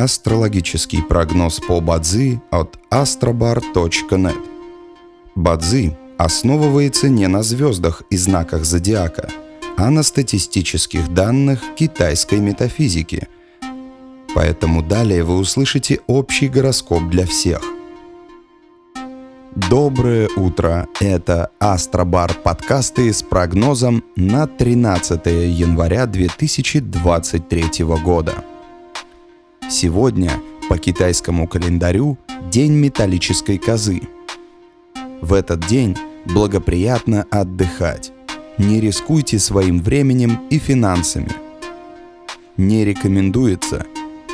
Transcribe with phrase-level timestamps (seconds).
[0.00, 4.34] Астрологический прогноз по Бадзи от astrobar.net.
[5.34, 9.28] Бадзи основывается не на звездах и знаках зодиака,
[9.76, 13.28] а на статистических данных китайской метафизики.
[14.34, 17.60] Поэтому далее вы услышите общий гороскоп для всех.
[19.54, 20.88] Доброе утро!
[20.98, 28.44] Это Астробар подкасты с прогнозом на 13 января 2023 года.
[29.70, 30.32] Сегодня
[30.68, 32.18] по китайскому календарю
[32.50, 34.00] День металлической козы.
[35.22, 38.10] В этот день благоприятно отдыхать.
[38.58, 41.30] Не рискуйте своим временем и финансами.
[42.56, 43.86] Не рекомендуется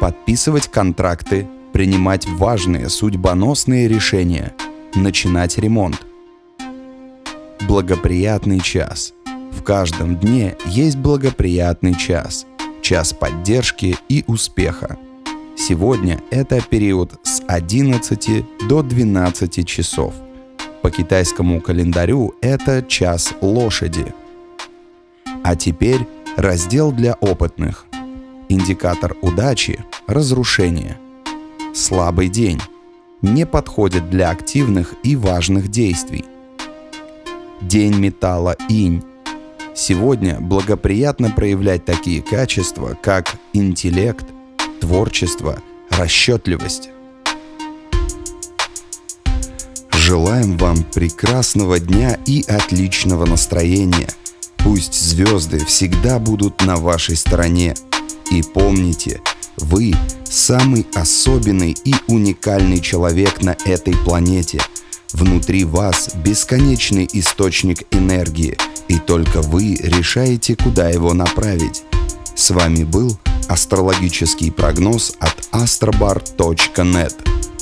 [0.00, 4.54] подписывать контракты, принимать важные судьбоносные решения,
[4.94, 6.00] начинать ремонт.
[7.66, 9.12] Благоприятный час.
[9.50, 12.46] В каждом дне есть благоприятный час.
[12.82, 14.96] Час поддержки и успеха.
[15.56, 20.12] Сегодня это период с 11 до 12 часов.
[20.82, 24.12] По китайскому календарю это час лошади.
[25.42, 27.86] А теперь раздел для опытных.
[28.48, 30.98] Индикатор удачи– разрушение.
[31.72, 32.60] Слабый день.
[33.22, 36.24] Не подходит для активных и важных действий.
[37.62, 39.02] День металла инь.
[39.74, 44.26] Сегодня благоприятно проявлять такие качества, как интеллект,
[44.84, 46.90] творчество, расчетливость.
[49.94, 54.10] Желаем вам прекрасного дня и отличного настроения.
[54.58, 57.74] Пусть звезды всегда будут на вашей стороне.
[58.30, 59.22] И помните,
[59.56, 59.94] вы
[60.28, 64.60] самый особенный и уникальный человек на этой планете.
[65.14, 68.58] Внутри вас бесконечный источник энергии,
[68.88, 71.84] и только вы решаете, куда его направить.
[72.36, 73.18] С вами был
[73.48, 77.53] астрологический прогноз от astrobar.net.